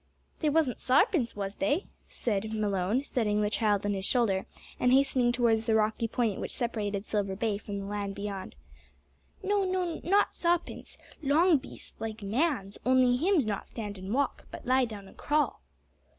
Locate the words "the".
3.43-3.51, 5.67-5.75, 7.77-7.85